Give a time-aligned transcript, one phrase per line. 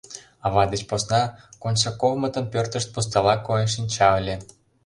[0.45, 1.21] Ава деч посна
[1.61, 4.35] Коншаковмытын пӧртышт пустала койын шинча ыле.